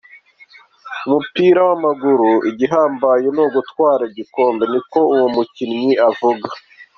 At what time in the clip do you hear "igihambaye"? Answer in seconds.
2.49-3.27